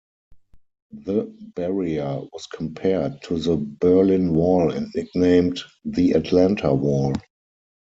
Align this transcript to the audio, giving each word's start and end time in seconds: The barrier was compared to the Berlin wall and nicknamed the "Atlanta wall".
The 1.05 1.25
barrier 1.53 2.21
was 2.33 2.47
compared 2.47 3.21
to 3.25 3.37
the 3.37 3.55
Berlin 3.57 4.33
wall 4.33 4.71
and 4.71 4.91
nicknamed 4.95 5.59
the 5.85 6.13
"Atlanta 6.13 6.73
wall". 6.73 7.13